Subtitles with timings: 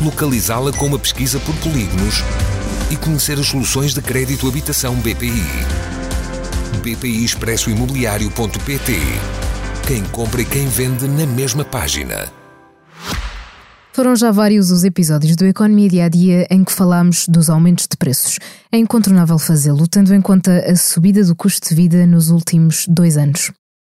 [0.00, 2.22] localizá-la com uma pesquisa por polígonos
[2.90, 5.44] e conhecer as soluções de crédito habitação BPI.
[6.82, 8.92] BPI Expresso Imobiliário.pt
[9.86, 12.32] Quem compra e quem vende na mesma página.
[13.92, 17.88] Foram já vários os episódios do Economia Dia a Dia em que falámos dos aumentos
[17.90, 18.38] de preços.
[18.70, 23.16] É incontornável fazê-lo, tendo em conta a subida do custo de vida nos últimos dois
[23.16, 23.50] anos.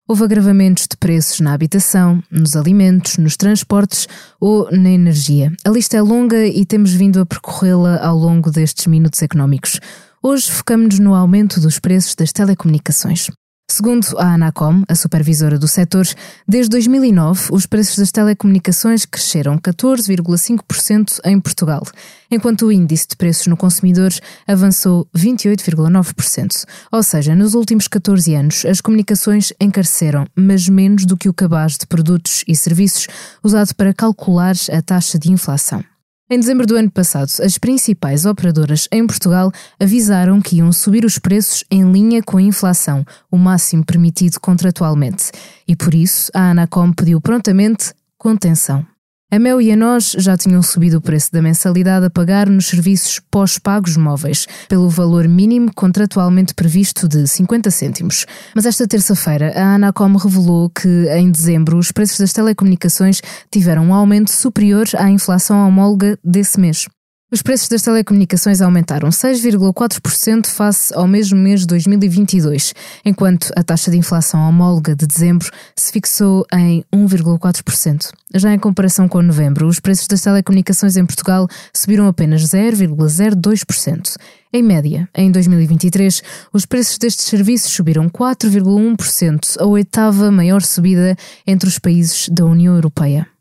[0.05, 4.05] Houve agravamentos de preços na habitação, nos alimentos, nos transportes
[4.37, 5.49] ou na energia.
[5.63, 9.79] A lista é longa e temos vindo a percorrê-la ao longo destes minutos económicos.
[10.21, 13.29] Hoje focamos-nos no aumento dos preços das telecomunicações.
[13.73, 16.05] Segundo a Anacom, a supervisora do setor,
[16.47, 21.81] desde 2009 os preços das telecomunicações cresceram 14,5% em Portugal,
[22.29, 24.11] enquanto o índice de preços no consumidor
[24.47, 26.65] avançou 28,9%.
[26.91, 31.75] Ou seja, nos últimos 14 anos as comunicações encareceram, mas menos do que o cabaz
[31.75, 33.07] de produtos e serviços
[33.43, 35.83] usado para calcular a taxa de inflação.
[36.29, 41.19] Em dezembro do ano passado, as principais operadoras em Portugal avisaram que iam subir os
[41.19, 45.31] preços em linha com a inflação, o máximo permitido contratualmente.
[45.67, 48.92] E por isso, a Anacom pediu prontamente contenção.
[49.33, 52.67] A Mel e a nós já tinham subido o preço da mensalidade a pagar nos
[52.67, 58.27] serviços pós-pagos móveis, pelo valor mínimo contratualmente previsto de 50 cêntimos.
[58.53, 63.93] Mas esta terça-feira, a Anacom revelou que, em dezembro, os preços das telecomunicações tiveram um
[63.95, 66.85] aumento superior à inflação homóloga desse mês.
[67.33, 73.89] Os preços das telecomunicações aumentaram 6,4% face ao mesmo mês de 2022, enquanto a taxa
[73.89, 78.11] de inflação homóloga de dezembro se fixou em 1,4%.
[78.35, 84.15] Já em comparação com novembro, os preços das telecomunicações em Portugal subiram apenas 0,02%.
[84.53, 86.21] Em média, em 2023,
[86.53, 91.15] os preços destes serviços subiram 4,1%, a oitava maior subida
[91.47, 93.32] entre os países da União Europeia.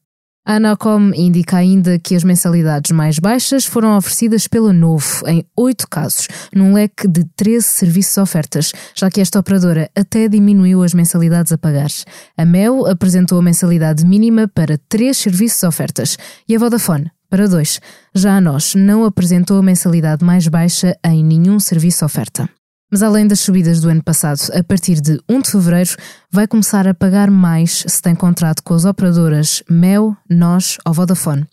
[0.44, 5.88] A Anacom indica ainda que as mensalidades mais baixas foram oferecidas pela Novo, em oito
[5.88, 11.52] casos, num leque de 13 serviços ofertas, já que esta operadora até diminuiu as mensalidades
[11.52, 11.90] a pagar.
[12.36, 17.80] A Mel apresentou a mensalidade mínima para três serviços ofertas e a Vodafone para dois.
[18.12, 22.48] Já a Nós não apresentou a mensalidade mais baixa em nenhum serviço oferta.
[22.92, 25.96] Mas além das subidas do ano passado, a partir de 1 de fevereiro
[26.30, 31.46] vai começar a pagar mais se tem contrato com as operadoras Mel, Nós ou Vodafone.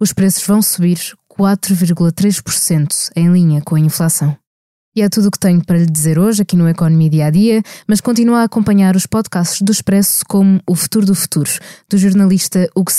[0.00, 4.36] Os preços vão subir 4,3% em linha com a inflação.
[4.94, 7.30] E é tudo o que tenho para lhe dizer hoje aqui no Economia Dia a
[7.30, 11.50] Dia, mas continua a acompanhar os podcasts do Expresso como O Futuro do Futuro,
[11.90, 12.92] do jornalista Hugo.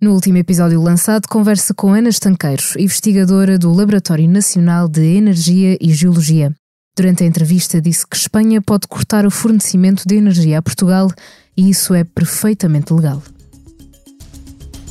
[0.00, 5.92] No último episódio lançado, conversa com Ana Estanqueiro, investigadora do Laboratório Nacional de Energia e
[5.92, 6.54] Geologia.
[6.96, 11.10] Durante a entrevista, disse que Espanha pode cortar o fornecimento de energia a Portugal
[11.54, 13.22] e isso é perfeitamente legal.